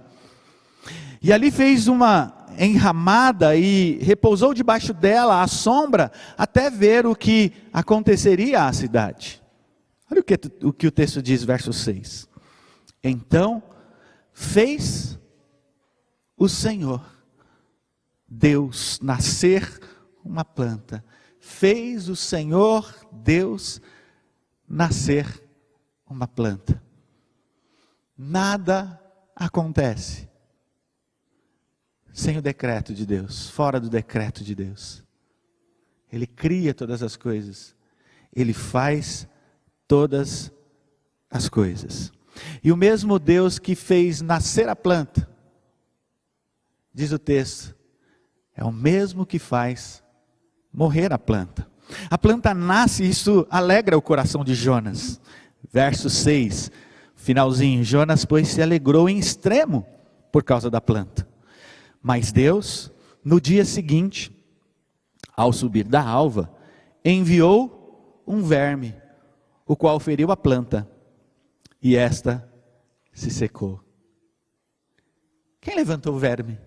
e 1.23 1.33
ali 1.33 1.50
fez 1.50 1.87
uma 1.87 2.38
enramada 2.59 3.57
e 3.57 3.99
repousou 4.03 4.53
debaixo 4.53 4.93
dela 4.93 5.43
à 5.43 5.47
sombra, 5.47 6.11
até 6.37 6.71
ver 6.71 7.07
o 7.07 7.15
que 7.15 7.53
aconteceria 7.73 8.65
à 8.65 8.73
cidade. 8.73 9.43
Olha 10.11 10.21
o 10.21 10.25
que, 10.25 10.35
o 10.62 10.73
que 10.73 10.87
o 10.87 10.91
texto 10.91 11.23
diz, 11.23 11.45
verso 11.45 11.73
6. 11.73 12.29
Então 13.03 13.62
fez 14.33 15.19
o 16.37 16.49
Senhor, 16.49 17.05
Deus, 18.27 18.99
nascer 19.03 19.81
uma 20.25 20.45
planta. 20.45 21.05
Fez 21.41 22.09
o 22.09 22.17
Senhor, 22.17 22.95
Deus, 23.12 23.81
nascer 24.69 25.43
uma 26.09 26.27
planta. 26.27 26.83
Nada 28.17 29.00
acontece 29.35 30.28
sem 32.19 32.37
o 32.37 32.43
decreto 32.43 32.93
de 32.93 33.07
Deus, 33.07 33.49
fora 33.49 33.79
do 33.79 33.89
decreto 33.89 34.43
de 34.43 34.53
Deus. 34.53 35.05
Ele 36.13 36.27
cria 36.27 36.75
todas 36.75 37.01
as 37.01 37.17
coisas, 37.17 37.77
ele 38.35 38.53
faz 38.53 39.29
todas 39.87 40.51
as 41.31 41.49
coisas. 41.49 42.13
E 42.63 42.73
o 42.73 42.77
mesmo 42.77 43.21
Deus 43.21 43.61
que 43.61 43.77
fez 43.77 44.21
nascer 44.21 44.69
a 44.69 44.75
planta, 44.75 45.29
diz 46.93 47.13
o 47.13 47.21
texto, 47.21 47.77
é 48.53 48.65
o 48.65 48.73
mesmo 48.73 49.25
que 49.25 49.39
faz 49.39 50.03
morrer 50.73 51.13
a 51.13 51.19
planta. 51.19 51.71
A 52.11 52.19
planta 52.19 52.53
nasce 52.53 53.05
e 53.05 53.11
isso 53.11 53.47
alegra 53.49 53.97
o 53.97 54.03
coração 54.03 54.43
de 54.43 54.57
Jonas. 54.57 55.21
Verso 55.73 56.11
6: 56.11 56.73
Finalzinho, 57.15 57.85
Jonas, 57.85 58.25
pois, 58.25 58.49
se 58.49 58.61
alegrou 58.61 59.09
em 59.09 59.19
extremo 59.19 59.87
por 60.33 60.43
causa 60.43 60.69
da 60.69 60.81
planta. 60.81 61.29
Mas 62.02 62.33
Deus, 62.33 62.93
no 63.25 63.40
dia 63.40 63.64
seguinte, 63.64 64.33
ao 65.37 65.52
subir 65.52 65.85
da 65.85 66.02
alva, 66.02 66.55
enviou 67.05 68.23
um 68.26 68.43
verme, 68.43 68.95
o 69.67 69.76
qual 69.76 69.99
feriu 70.00 70.31
a 70.31 70.37
planta, 70.37 70.88
e 71.83 71.97
esta 71.97 72.49
se 73.12 73.31
secou. 73.31 73.81
Quem 75.61 75.76
levantou 75.76 76.14
o 76.14 76.19
verme? 76.19 76.59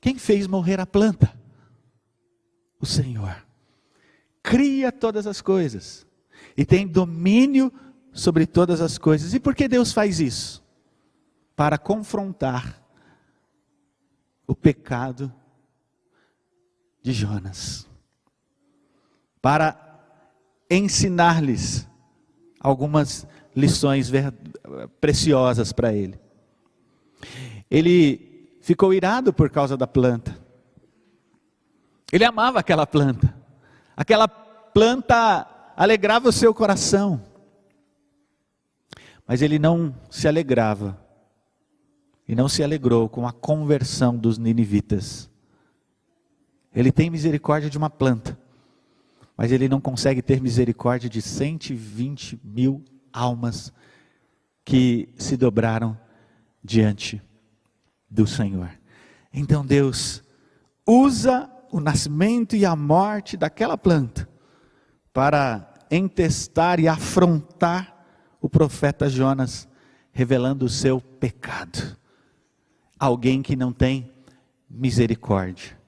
Quem 0.00 0.18
fez 0.18 0.46
morrer 0.46 0.80
a 0.80 0.86
planta? 0.86 1.34
O 2.80 2.86
Senhor. 2.86 3.44
Cria 4.42 4.92
todas 4.92 5.26
as 5.26 5.40
coisas 5.40 6.06
e 6.56 6.64
tem 6.64 6.86
domínio 6.86 7.72
sobre 8.12 8.46
todas 8.46 8.80
as 8.80 8.96
coisas. 8.96 9.34
E 9.34 9.40
por 9.40 9.54
que 9.54 9.68
Deus 9.68 9.92
faz 9.92 10.20
isso? 10.20 10.64
Para 11.56 11.76
confrontar 11.76 12.87
o 14.48 14.54
pecado 14.54 15.30
de 17.02 17.12
Jonas. 17.12 17.86
Para 19.42 19.76
ensinar-lhes 20.70 21.86
algumas 22.58 23.26
lições 23.54 24.10
preciosas 25.00 25.72
para 25.72 25.92
ele. 25.92 26.18
Ele 27.70 28.58
ficou 28.62 28.94
irado 28.94 29.32
por 29.32 29.50
causa 29.50 29.76
da 29.76 29.86
planta. 29.86 30.36
Ele 32.10 32.24
amava 32.24 32.58
aquela 32.58 32.86
planta. 32.86 33.34
Aquela 33.94 34.26
planta 34.26 35.46
alegrava 35.76 36.30
o 36.30 36.32
seu 36.32 36.54
coração. 36.54 37.22
Mas 39.26 39.42
ele 39.42 39.58
não 39.58 39.94
se 40.10 40.26
alegrava 40.26 40.98
e 42.28 42.34
não 42.34 42.46
se 42.46 42.62
alegrou 42.62 43.08
com 43.08 43.26
a 43.26 43.32
conversão 43.32 44.14
dos 44.14 44.36
ninivitas. 44.36 45.30
Ele 46.74 46.92
tem 46.92 47.08
misericórdia 47.08 47.70
de 47.70 47.78
uma 47.78 47.88
planta, 47.88 48.38
mas 49.34 49.50
ele 49.50 49.66
não 49.66 49.80
consegue 49.80 50.20
ter 50.20 50.38
misericórdia 50.38 51.08
de 51.08 51.22
120 51.22 52.38
mil 52.44 52.84
almas 53.10 53.72
que 54.62 55.08
se 55.16 55.38
dobraram 55.38 55.98
diante 56.62 57.22
do 58.10 58.26
Senhor. 58.26 58.70
Então 59.32 59.64
Deus 59.64 60.22
usa 60.86 61.50
o 61.72 61.80
nascimento 61.80 62.54
e 62.54 62.66
a 62.66 62.76
morte 62.76 63.38
daquela 63.38 63.78
planta 63.78 64.28
para 65.14 65.72
entestar 65.90 66.78
e 66.78 66.86
afrontar 66.86 67.96
o 68.40 68.48
profeta 68.48 69.08
Jonas, 69.08 69.66
revelando 70.12 70.66
o 70.66 70.68
seu 70.68 71.00
pecado 71.00 71.96
alguém 72.98 73.42
que 73.42 73.54
não 73.54 73.72
tem 73.72 74.12
misericórdia. 74.68 75.78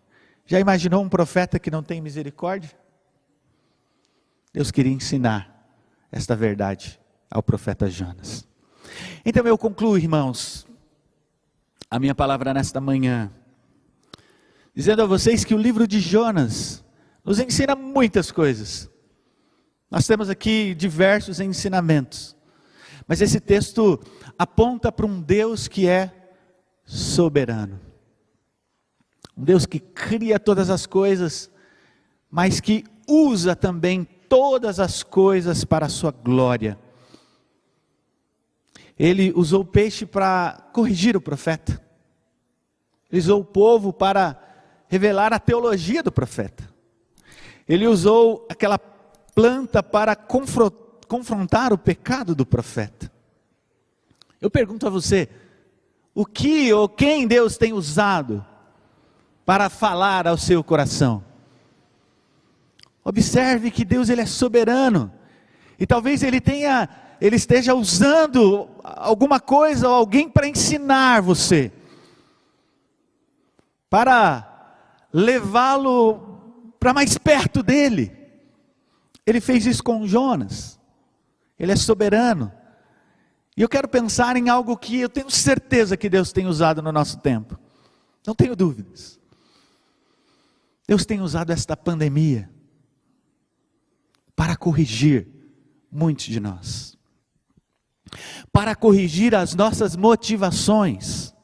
Já 0.47 0.59
imaginou 0.59 1.03
um 1.03 1.09
profeta 1.09 1.59
que 1.59 1.71
não 1.71 1.83
tem 1.83 2.01
misericórdia? 2.01 2.71
Deus 4.53 4.71
queria 4.71 4.93
ensinar 4.93 5.49
esta 6.11 6.35
verdade 6.35 7.01
ao 7.31 7.43
profeta 7.43 7.89
Jonas. 7.89 8.49
Então 9.25 9.47
eu 9.47 9.57
concluo, 9.57 9.97
irmãos, 9.97 10.67
a 11.89 11.99
minha 11.99 12.15
palavra 12.15 12.53
nesta 12.53 12.81
manhã, 12.81 13.31
dizendo 14.75 15.03
a 15.03 15.07
vocês 15.07 15.45
que 15.45 15.55
o 15.55 15.59
livro 15.59 15.87
de 15.87 16.01
Jonas 16.01 16.85
nos 17.25 17.39
ensina 17.39 17.77
muitas 17.77 18.33
coisas. 18.33 18.91
Nós 19.91 20.07
temos 20.07 20.29
aqui 20.29 20.75
diversos 20.75 21.39
ensinamentos, 21.39 22.37
mas 23.07 23.21
esse 23.21 23.41
texto 23.41 24.01
aponta 24.39 24.91
para 24.91 25.07
um 25.07 25.21
Deus 25.21 25.69
que 25.69 25.89
é 25.89 26.20
soberano. 26.91 27.81
Um 29.37 29.45
Deus 29.45 29.65
que 29.65 29.79
cria 29.79 30.41
todas 30.41 30.69
as 30.71 30.87
coisas, 30.87 31.49
mas 32.29 32.59
que 32.59 32.85
usa 33.09 33.55
também 33.55 34.05
todas 34.29 34.81
as 34.81 35.05
coisas 35.05 35.65
para 35.65 35.87
a 35.87 35.89
sua 35.89 36.11
glória. 36.11 36.77
Ele 38.99 39.33
usou 39.37 39.63
o 39.63 39.65
peixe 39.65 40.05
para 40.05 40.69
corrigir 40.73 41.17
o 41.17 41.21
profeta. 41.21 41.81
Ele 43.11 43.21
usou 43.21 43.41
o 43.41 43.45
povo 43.45 43.93
para 43.93 44.37
revelar 44.89 45.33
a 45.33 45.39
teologia 45.39 46.03
do 46.03 46.11
profeta. 46.11 46.69
Ele 47.69 47.87
usou 47.87 48.47
aquela 48.51 48.79
planta 48.79 49.81
para 49.81 50.17
confrontar 50.17 51.73
o 51.73 51.79
pecado 51.79 52.35
do 52.35 52.45
profeta. 52.45 53.11
Eu 54.41 54.51
pergunto 54.51 54.89
a 54.89 54.91
você, 54.91 55.29
o 56.21 56.27
que 56.27 56.71
ou 56.71 56.87
quem 56.87 57.27
Deus 57.27 57.57
tem 57.57 57.73
usado 57.73 58.45
para 59.47 59.71
falar 59.71 60.27
ao 60.27 60.37
seu 60.37 60.63
coração. 60.63 61.25
Observe 63.03 63.71
que 63.71 63.87
Deus 63.87 64.11
ele 64.11 64.21
é 64.21 64.27
soberano. 64.27 65.11
E 65.79 65.87
talvez 65.87 66.23
ele 66.23 66.39
tenha 66.39 66.91
ele 67.23 67.37
esteja 67.37 67.75
usando 67.75 68.69
alguma 68.85 69.41
coisa 69.41 69.89
ou 69.89 69.95
alguém 69.95 70.29
para 70.29 70.47
ensinar 70.47 71.23
você. 71.23 71.73
Para 73.89 74.47
levá-lo 75.11 76.39
para 76.79 76.93
mais 76.93 77.17
perto 77.17 77.63
dele. 77.63 78.15
Ele 79.27 79.41
fez 79.41 79.65
isso 79.65 79.83
com 79.83 80.07
Jonas. 80.07 80.79
Ele 81.59 81.73
é 81.73 81.77
soberano. 81.77 82.53
E 83.61 83.63
eu 83.63 83.69
quero 83.69 83.87
pensar 83.87 84.39
em 84.39 84.49
algo 84.49 84.75
que 84.75 85.01
eu 85.01 85.09
tenho 85.11 85.31
certeza 85.31 85.95
que 85.95 86.09
Deus 86.09 86.33
tem 86.33 86.47
usado 86.47 86.81
no 86.81 86.91
nosso 86.91 87.19
tempo. 87.19 87.59
Não 88.27 88.35
tenho 88.35 88.57
dúvidas. 88.57 89.21
Deus 90.89 91.05
tem 91.05 91.21
usado 91.21 91.51
esta 91.51 91.77
pandemia 91.77 92.49
para 94.35 94.57
corrigir 94.57 95.29
muitos 95.93 96.25
de 96.25 96.41
nós, 96.41 96.97
para 98.51 98.75
corrigir 98.75 99.35
as 99.35 99.55
nossas 99.55 99.95
motivações, 99.95 101.35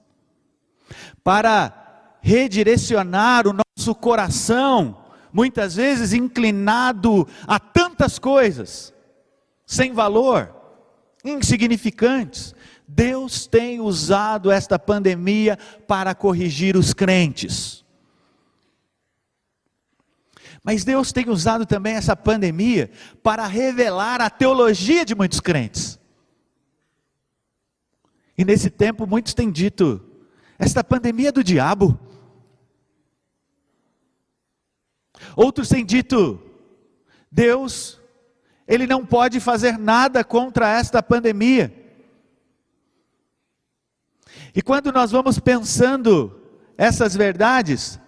para 1.22 2.16
redirecionar 2.22 3.46
o 3.46 3.52
nosso 3.52 3.94
coração, 3.94 5.04
muitas 5.30 5.74
vezes 5.74 6.14
inclinado 6.14 7.28
a 7.46 7.60
tantas 7.60 8.18
coisas, 8.18 8.94
sem 9.66 9.92
valor 9.92 10.55
insignificantes. 11.28 12.54
Deus 12.86 13.46
tem 13.46 13.80
usado 13.80 14.50
esta 14.50 14.78
pandemia 14.78 15.58
para 15.86 16.14
corrigir 16.14 16.76
os 16.76 16.92
crentes. 16.92 17.84
Mas 20.62 20.82
Deus 20.84 21.12
tem 21.12 21.28
usado 21.28 21.64
também 21.64 21.94
essa 21.94 22.16
pandemia 22.16 22.90
para 23.22 23.46
revelar 23.46 24.20
a 24.20 24.28
teologia 24.28 25.04
de 25.04 25.14
muitos 25.14 25.40
crentes. 25.40 25.98
E 28.36 28.44
nesse 28.44 28.68
tempo 28.68 29.06
muitos 29.06 29.32
têm 29.32 29.50
dito: 29.50 30.04
esta 30.58 30.82
pandemia 30.82 31.28
é 31.28 31.32
do 31.32 31.44
diabo. 31.44 31.98
Outros 35.36 35.68
têm 35.68 35.84
dito: 35.84 36.40
Deus 37.30 37.95
ele 38.66 38.86
não 38.86 39.04
pode 39.04 39.38
fazer 39.40 39.78
nada 39.78 40.24
contra 40.24 40.68
esta 40.68 41.02
pandemia. 41.02 41.72
E 44.54 44.62
quando 44.62 44.92
nós 44.92 45.10
vamos 45.10 45.38
pensando 45.38 46.40
essas 46.76 47.14
verdades, 47.14 48.00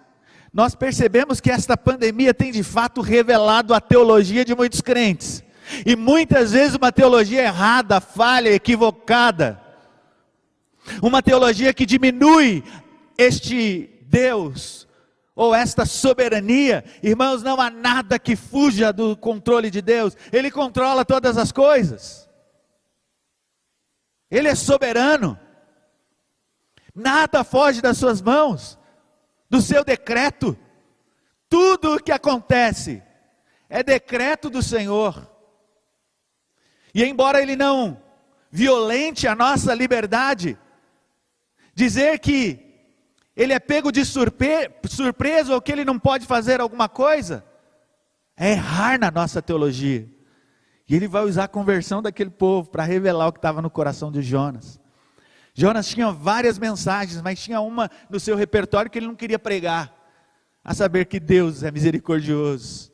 nós 0.51 0.75
percebemos 0.75 1.39
que 1.39 1.51
esta 1.51 1.77
pandemia 1.77 2.33
tem 2.33 2.51
de 2.51 2.63
fato 2.63 3.01
revelado 3.01 3.73
a 3.73 3.79
teologia 3.79 4.43
de 4.43 4.55
muitos 4.55 4.81
crentes. 4.81 5.43
E 5.85 5.95
muitas 5.95 6.51
vezes 6.51 6.75
uma 6.75 6.91
teologia 6.91 7.43
errada, 7.43 8.01
falha, 8.01 8.49
equivocada. 8.49 9.61
Uma 11.01 11.21
teologia 11.21 11.73
que 11.73 11.85
diminui 11.85 12.63
este 13.17 13.89
Deus 14.07 14.88
ou 15.39 15.55
esta 15.55 15.85
soberania, 15.85 16.83
irmãos, 17.01 17.41
não 17.41 17.61
há 17.61 17.69
nada 17.69 18.19
que 18.19 18.35
fuja 18.35 18.91
do 18.91 19.15
controle 19.15 19.71
de 19.71 19.81
Deus, 19.81 20.17
Ele 20.33 20.51
controla 20.51 21.05
todas 21.05 21.37
as 21.37 21.49
coisas, 21.49 22.29
Ele 24.29 24.49
é 24.49 24.53
soberano, 24.53 25.39
nada 26.93 27.45
foge 27.45 27.79
das 27.79 27.97
Suas 27.97 28.21
mãos, 28.21 28.77
do 29.49 29.61
seu 29.61 29.81
decreto, 29.81 30.59
tudo 31.47 31.95
o 31.95 32.03
que 32.03 32.11
acontece 32.11 33.01
é 33.69 33.81
decreto 33.81 34.49
do 34.49 34.61
Senhor, 34.61 35.25
e 36.93 37.01
embora 37.05 37.41
Ele 37.41 37.55
não 37.55 38.03
violente 38.51 39.25
a 39.25 39.33
nossa 39.33 39.73
liberdade, 39.73 40.59
dizer 41.73 42.19
que 42.19 42.68
ele 43.39 43.53
é 43.53 43.59
pego 43.59 43.89
de 43.89 44.03
surpre 44.03 44.69
surpresa 44.85 45.55
ou 45.55 45.61
que 45.61 45.71
ele 45.71 45.85
não 45.85 45.97
pode 45.97 46.25
fazer 46.25 46.59
alguma 46.59 46.89
coisa, 46.89 47.45
é 48.35 48.51
errar 48.51 48.99
na 48.99 49.09
nossa 49.09 49.41
teologia. 49.41 50.09
E 50.89 50.93
ele 50.93 51.07
vai 51.07 51.23
usar 51.23 51.45
a 51.45 51.47
conversão 51.47 52.01
daquele 52.01 52.31
povo 52.31 52.69
para 52.69 52.83
revelar 52.83 53.29
o 53.29 53.31
que 53.31 53.37
estava 53.37 53.61
no 53.61 53.69
coração 53.69 54.11
de 54.11 54.21
Jonas. 54.21 54.77
Jonas 55.53 55.87
tinha 55.87 56.11
várias 56.11 56.59
mensagens, 56.59 57.21
mas 57.21 57.41
tinha 57.41 57.61
uma 57.61 57.89
no 58.09 58.19
seu 58.19 58.35
repertório 58.35 58.91
que 58.91 58.99
ele 58.99 59.07
não 59.07 59.15
queria 59.15 59.39
pregar, 59.39 59.95
a 60.61 60.73
saber 60.73 61.05
que 61.05 61.17
Deus 61.17 61.63
é 61.63 61.71
misericordioso. 61.71 62.91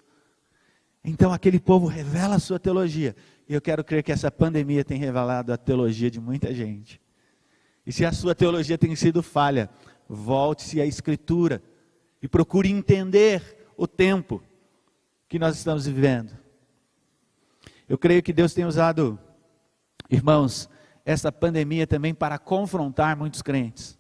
Então 1.03 1.33
aquele 1.33 1.59
povo 1.59 1.87
revela 1.87 2.35
a 2.35 2.39
sua 2.39 2.59
teologia. 2.59 3.15
E 3.49 3.53
eu 3.55 3.61
quero 3.61 3.83
crer 3.83 4.03
que 4.03 4.11
essa 4.11 4.29
pandemia 4.29 4.85
tem 4.85 4.99
revelado 4.99 5.51
a 5.51 5.57
teologia 5.57 6.11
de 6.11 6.19
muita 6.19 6.53
gente. 6.53 7.01
E 7.83 7.91
se 7.91 8.05
a 8.05 8.11
sua 8.11 8.35
teologia 8.35 8.77
tem 8.77 8.95
sido 8.95 9.23
falha, 9.23 9.69
volte-se 10.07 10.79
à 10.79 10.85
Escritura 10.85 11.61
e 12.21 12.27
procure 12.27 12.69
entender 12.69 13.67
o 13.77 13.87
tempo 13.87 14.41
que 15.27 15.39
nós 15.39 15.57
estamos 15.57 15.85
vivendo. 15.85 16.37
Eu 17.87 17.97
creio 17.97 18.23
que 18.23 18.33
Deus 18.33 18.53
tem 18.53 18.65
usado, 18.65 19.19
irmãos, 20.09 20.69
essa 21.03 21.31
pandemia 21.31 21.85
também 21.85 22.13
para 22.13 22.39
confrontar 22.39 23.15
muitos 23.15 23.41
crentes. 23.41 23.97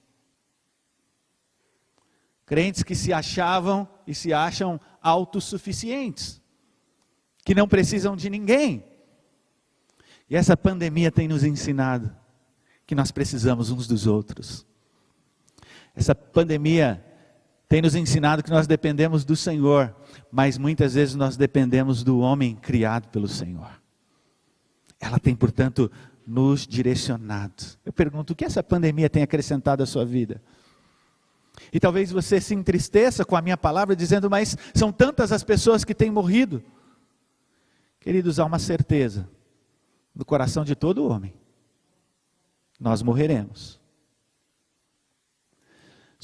Crentes 2.45 2.83
que 2.83 2.95
se 2.95 3.11
achavam 3.11 3.87
e 4.05 4.13
se 4.13 4.33
acham 4.33 4.79
autossuficientes, 5.01 6.41
que 7.43 7.55
não 7.55 7.67
precisam 7.67 8.15
de 8.15 8.29
ninguém. 8.29 8.83
E 10.29 10.35
essa 10.35 10.57
pandemia 10.57 11.11
tem 11.11 11.27
nos 11.27 11.43
ensinado 11.43 12.15
que 12.87 12.95
nós 12.95 13.11
precisamos 13.11 13.69
uns 13.69 13.87
dos 13.87 14.07
outros. 14.07 14.65
Essa 15.95 16.13
pandemia 16.13 17.03
tem 17.67 17.81
nos 17.81 17.95
ensinado 17.95 18.43
que 18.43 18.49
nós 18.49 18.67
dependemos 18.67 19.23
do 19.25 19.35
Senhor, 19.35 19.95
mas 20.31 20.57
muitas 20.57 20.93
vezes 20.93 21.15
nós 21.15 21.37
dependemos 21.37 22.03
do 22.03 22.19
homem 22.19 22.55
criado 22.55 23.07
pelo 23.09 23.27
Senhor. 23.27 23.81
Ela 24.99 25.19
tem, 25.19 25.35
portanto, 25.35 25.91
nos 26.25 26.67
direcionado. 26.67 27.63
Eu 27.85 27.93
pergunto, 27.93 28.33
o 28.33 28.35
que 28.35 28.45
essa 28.45 28.63
pandemia 28.63 29.09
tem 29.09 29.23
acrescentado 29.23 29.81
à 29.81 29.85
sua 29.85 30.05
vida? 30.05 30.41
E 31.71 31.79
talvez 31.79 32.11
você 32.11 32.41
se 32.41 32.53
entristeça 32.53 33.23
com 33.23 33.35
a 33.35 33.41
minha 33.41 33.57
palavra, 33.57 33.95
dizendo, 33.95 34.29
mas 34.29 34.57
são 34.73 34.91
tantas 34.91 35.31
as 35.31 35.43
pessoas 35.43 35.83
que 35.83 35.95
têm 35.95 36.11
morrido. 36.11 36.63
Queridos, 37.99 38.39
há 38.39 38.45
uma 38.45 38.59
certeza 38.59 39.29
no 40.13 40.25
coração 40.25 40.63
de 40.63 40.75
todo 40.75 41.07
homem 41.07 41.33
nós 42.79 43.01
morreremos. 43.01 43.79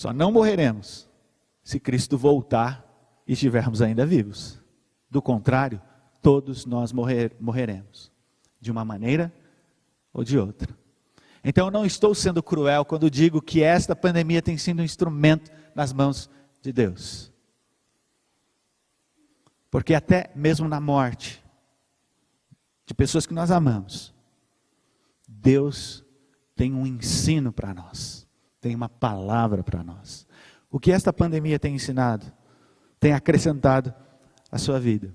Só 0.01 0.11
não 0.11 0.31
morreremos 0.31 1.07
se 1.63 1.79
Cristo 1.79 2.17
voltar 2.17 2.83
e 3.27 3.33
estivermos 3.33 3.83
ainda 3.83 4.03
vivos. 4.03 4.59
Do 5.07 5.21
contrário, 5.21 5.79
todos 6.23 6.65
nós 6.65 6.91
morrer, 6.91 7.35
morreremos, 7.39 8.11
de 8.59 8.71
uma 8.71 8.83
maneira 8.83 9.31
ou 10.11 10.23
de 10.23 10.39
outra. 10.39 10.75
Então 11.43 11.67
eu 11.67 11.71
não 11.71 11.85
estou 11.85 12.15
sendo 12.15 12.41
cruel 12.41 12.83
quando 12.83 13.11
digo 13.11 13.43
que 13.43 13.61
esta 13.61 13.95
pandemia 13.95 14.41
tem 14.41 14.57
sido 14.57 14.81
um 14.81 14.83
instrumento 14.83 15.51
nas 15.75 15.93
mãos 15.93 16.27
de 16.63 16.73
Deus. 16.73 17.31
Porque 19.69 19.93
até 19.93 20.31
mesmo 20.33 20.67
na 20.67 20.81
morte 20.81 21.43
de 22.87 22.95
pessoas 22.95 23.27
que 23.27 23.35
nós 23.35 23.51
amamos, 23.51 24.15
Deus 25.27 26.03
tem 26.55 26.73
um 26.73 26.87
ensino 26.87 27.53
para 27.53 27.71
nós, 27.71 28.20
tem 28.61 28.75
uma 28.75 28.87
palavra 28.87 29.63
para 29.63 29.83
nós. 29.83 30.27
O 30.69 30.79
que 30.79 30.91
esta 30.91 31.11
pandemia 31.11 31.59
tem 31.59 31.75
ensinado, 31.75 32.31
tem 32.99 33.11
acrescentado 33.11 33.93
à 34.51 34.57
sua 34.57 34.79
vida. 34.79 35.13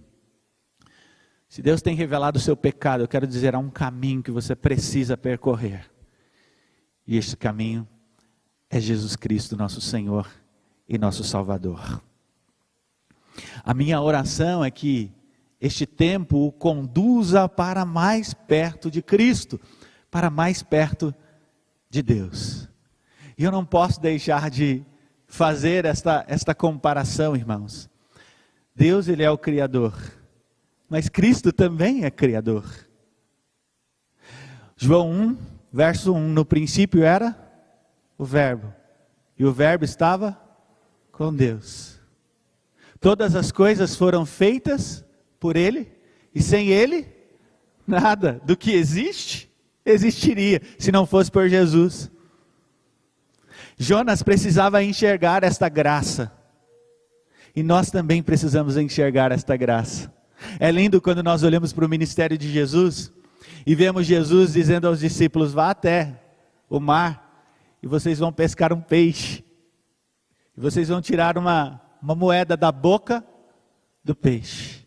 Se 1.49 1.63
Deus 1.63 1.81
tem 1.81 1.95
revelado 1.95 2.39
o 2.39 2.43
seu 2.43 2.57
pecado, 2.57 3.05
eu 3.05 3.09
quero 3.09 3.27
dizer, 3.27 3.55
há 3.55 3.59
um 3.59 3.71
caminho 3.71 4.23
que 4.23 4.33
você 4.33 4.55
precisa 4.57 5.17
percorrer. 5.17 5.89
E 7.07 7.17
este 7.17 7.37
caminho 7.37 7.89
é 8.69 8.81
Jesus 8.81 9.15
Cristo, 9.15 9.57
nosso 9.57 9.81
Senhor 9.81 10.29
e 10.89 10.99
nosso 10.99 11.23
Salvador. 11.23 12.03
A 13.63 13.73
minha 13.73 14.01
oração 14.01 14.65
é 14.65 14.71
que 14.71 15.13
este 15.61 15.87
tempo 15.87 16.49
o 16.49 16.53
conduza 16.53 17.49
para 17.49 17.85
mais 17.85 18.35
perto 18.35 18.91
de 18.91 19.01
Cristo, 19.01 19.61
para 20.11 20.29
mais 20.29 20.63
perto 20.63 21.15
de 21.89 22.03
Deus. 22.03 22.69
E 23.37 23.45
eu 23.45 23.53
não 23.53 23.65
posso 23.65 24.01
deixar 24.01 24.49
de 24.51 24.83
fazer 25.27 25.85
esta, 25.85 26.25
esta 26.29 26.55
comparação, 26.55 27.37
irmãos. 27.37 27.91
Deus, 28.75 29.09
Ele 29.09 29.23
é 29.23 29.31
o 29.31 29.39
Criador, 29.39 29.95
mas 30.89 31.09
Cristo 31.09 31.53
também 31.53 32.05
é 32.05 32.11
Criador. 32.11 32.65
João 34.77 35.11
1, 35.11 35.39
verso 35.73 36.13
1: 36.13 36.29
No 36.29 36.45
princípio 36.45 37.03
era 37.03 37.37
o 38.19 38.25
Verbo, 38.25 38.73
e 39.39 39.45
o 39.45 39.53
Verbo 39.53 39.85
estava 39.85 40.39
com 41.11 41.35
Deus. 41.35 41.99
Todas 43.01 43.35
as 43.35 43.53
coisas 43.53 43.95
foram 43.97 44.25
feitas 44.25 45.05
por 45.39 45.57
Ele, 45.57 45.91
e 46.35 46.43
sem 46.43 46.69
Ele, 46.69 47.07
nada 47.87 48.41
do 48.45 48.57
que 48.57 48.73
existe 48.73 49.51
existiria 49.85 50.61
se 50.79 50.91
não 50.91 51.07
fosse 51.07 51.31
por 51.31 51.49
Jesus. 51.49 52.11
Jonas 53.77 54.23
precisava 54.23 54.83
enxergar 54.83 55.45
esta 55.45 55.69
graça. 55.69 56.33
E 57.55 57.63
nós 57.63 57.91
também 57.91 58.23
precisamos 58.23 58.77
enxergar 58.77 59.33
esta 59.33 59.57
graça. 59.57 60.13
É 60.59 60.71
lindo 60.71 61.01
quando 61.01 61.23
nós 61.23 61.43
olhamos 61.43 61.73
para 61.73 61.85
o 61.85 61.89
ministério 61.89 62.37
de 62.37 62.51
Jesus 62.51 63.13
e 63.67 63.75
vemos 63.75 64.07
Jesus 64.07 64.53
dizendo 64.53 64.87
aos 64.87 65.01
discípulos: 65.01 65.53
vá 65.53 65.71
até 65.71 66.21
o 66.69 66.79
mar 66.79 67.45
e 67.83 67.87
vocês 67.87 68.19
vão 68.19 68.33
pescar 68.33 68.73
um 68.73 68.81
peixe. 68.81 69.45
E 70.57 70.61
vocês 70.61 70.89
vão 70.89 71.01
tirar 71.01 71.37
uma, 71.37 71.81
uma 72.03 72.15
moeda 72.15 72.57
da 72.57 72.73
boca 72.73 73.25
do 74.03 74.15
peixe. 74.15 74.87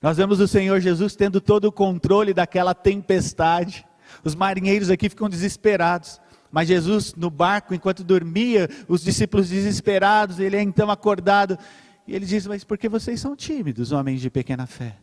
Nós 0.00 0.16
vemos 0.18 0.40
o 0.40 0.48
Senhor 0.48 0.80
Jesus 0.80 1.16
tendo 1.16 1.40
todo 1.40 1.66
o 1.66 1.72
controle 1.72 2.34
daquela 2.34 2.74
tempestade. 2.74 3.86
Os 4.22 4.34
marinheiros 4.34 4.90
aqui 4.90 5.08
ficam 5.08 5.28
desesperados. 5.28 6.20
Mas 6.54 6.68
Jesus, 6.68 7.16
no 7.16 7.30
barco, 7.30 7.74
enquanto 7.74 8.04
dormia, 8.04 8.68
os 8.86 9.02
discípulos 9.02 9.48
desesperados, 9.48 10.38
ele 10.38 10.56
é 10.56 10.62
então 10.62 10.88
acordado. 10.88 11.58
E 12.06 12.14
ele 12.14 12.24
diz: 12.24 12.46
Mas 12.46 12.62
por 12.62 12.78
que 12.78 12.88
vocês 12.88 13.20
são 13.20 13.34
tímidos, 13.34 13.90
homens 13.90 14.20
de 14.20 14.30
pequena 14.30 14.64
fé? 14.64 14.96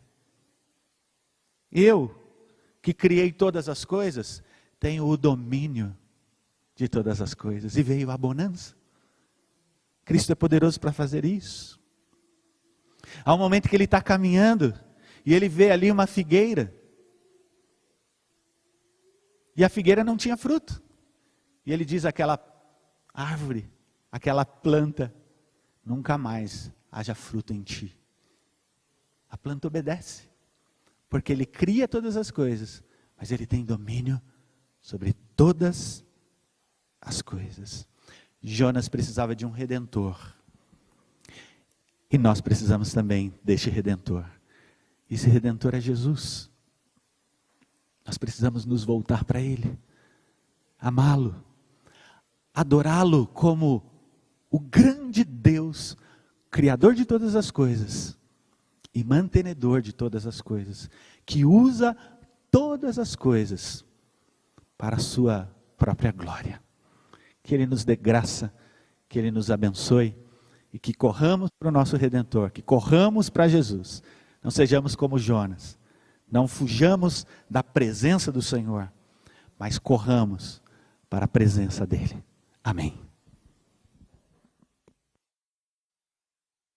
Eu, 1.70 2.16
que 2.82 2.94
criei 2.94 3.34
todas 3.34 3.68
as 3.68 3.84
coisas, 3.84 4.42
tenho 4.80 5.06
o 5.06 5.18
domínio 5.18 5.94
de 6.74 6.88
todas 6.88 7.20
as 7.20 7.34
coisas. 7.34 7.76
E 7.76 7.84
veio 7.84 8.10
a 8.12 8.18
bonança. 8.18 8.74
Cristo 10.06 10.32
é 10.32 10.36
poderoso 10.36 10.80
para 10.80 10.94
fazer 10.94 11.26
isso. 11.26 11.78
Há 13.26 13.36
um 13.36 13.38
momento 13.38 13.68
que 13.68 13.76
ele 13.76 13.84
está 13.84 14.02
caminhando 14.02 14.74
e 15.26 15.34
ele 15.34 15.50
vê 15.50 15.70
ali 15.70 15.92
uma 15.92 16.08
figueira. 16.08 16.74
E 19.54 19.66
a 19.66 19.70
figueira 19.70 20.02
não 20.02 20.16
tinha 20.16 20.38
fruto. 20.38 20.82
E 21.66 21.72
ele 21.72 21.86
diz 21.86 22.06
aquela 22.06 22.40
árvore, 23.14 23.70
aquela 24.12 24.46
planta, 24.46 25.14
nunca 25.86 26.18
mais 26.18 26.72
haja 26.92 27.16
fruto 27.16 27.54
em 27.54 27.62
ti. 27.62 27.98
A 29.30 29.38
planta 29.38 29.68
obedece, 29.68 30.30
porque 31.10 31.32
ele 31.32 31.46
cria 31.46 31.88
todas 31.88 32.18
as 32.18 32.32
coisas, 32.32 32.84
mas 33.18 33.32
ele 33.32 33.46
tem 33.46 33.64
domínio 33.64 34.22
sobre 34.82 35.14
todas 35.36 36.04
as 37.00 37.22
coisas. 37.22 37.88
Jonas 38.42 38.90
precisava 38.90 39.36
de 39.36 39.46
um 39.46 39.52
redentor. 39.52 40.36
E 42.10 42.18
nós 42.18 42.42
precisamos 42.42 42.92
também 42.92 43.34
deste 43.44 43.70
redentor. 43.70 44.26
Esse 45.10 45.30
redentor 45.30 45.76
é 45.76 45.80
Jesus. 45.80 46.50
Nós 48.06 48.18
precisamos 48.18 48.66
nos 48.66 48.84
voltar 48.84 49.24
para 49.24 49.40
Ele, 49.40 49.78
amá-lo, 50.80 51.42
adorá-lo 52.54 53.28
como 53.28 53.84
o 54.50 54.60
grande 54.60 55.24
Deus, 55.24 55.98
Criador 56.50 56.94
de 56.94 57.06
todas 57.06 57.36
as 57.36 57.50
coisas 57.50 58.18
e 58.94 59.04
mantenedor 59.04 59.82
de 59.82 59.94
todas 59.94 60.28
as 60.28 60.42
coisas, 60.42 60.90
que 61.26 61.46
usa 61.46 61.96
todas 62.50 63.00
as 63.00 63.16
coisas 63.16 63.86
para 64.78 64.98
a 64.98 65.00
Sua 65.00 65.50
própria 65.78 66.12
glória. 66.12 66.62
Que 67.42 67.56
Ele 67.56 67.66
nos 67.66 67.86
dê 67.86 67.96
graça, 67.96 68.54
que 69.08 69.18
Ele 69.18 69.32
nos 69.32 69.50
abençoe 69.50 70.14
e 70.74 70.78
que 70.78 70.94
corramos 70.94 71.50
para 71.58 71.70
o 71.70 71.72
nosso 71.72 71.96
Redentor, 71.96 72.52
que 72.52 72.62
corramos 72.62 73.30
para 73.30 73.48
Jesus, 73.48 74.04
não 74.44 74.52
sejamos 74.52 74.96
como 74.96 75.18
Jonas 75.18 75.80
não 76.32 76.48
fujamos 76.48 77.28
da 77.50 77.62
presença 77.62 78.32
do 78.32 78.42
Senhor, 78.42 78.90
mas 79.60 79.78
corramos 79.78 80.62
para 81.10 81.26
a 81.26 81.28
presença 81.28 81.86
dEle. 81.86 82.24
Amém. 82.64 83.11